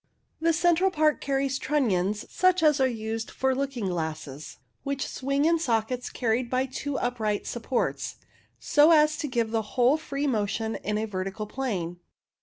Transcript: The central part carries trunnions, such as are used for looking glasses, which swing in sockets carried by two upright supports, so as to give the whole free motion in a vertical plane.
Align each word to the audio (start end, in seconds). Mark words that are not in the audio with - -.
The 0.39 0.51
central 0.51 0.89
part 0.89 1.21
carries 1.21 1.59
trunnions, 1.59 2.25
such 2.27 2.63
as 2.63 2.79
are 2.81 2.87
used 2.87 3.29
for 3.29 3.53
looking 3.53 3.87
glasses, 3.89 4.57
which 4.81 5.07
swing 5.07 5.45
in 5.45 5.59
sockets 5.59 6.09
carried 6.09 6.49
by 6.49 6.65
two 6.65 6.97
upright 6.97 7.45
supports, 7.45 8.15
so 8.57 8.89
as 8.89 9.15
to 9.17 9.27
give 9.27 9.51
the 9.51 9.61
whole 9.77 9.97
free 9.97 10.25
motion 10.25 10.73
in 10.77 10.97
a 10.97 11.05
vertical 11.05 11.45
plane. 11.45 11.99